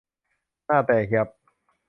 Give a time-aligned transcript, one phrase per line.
[0.65, 1.27] หน้าแตกยับ!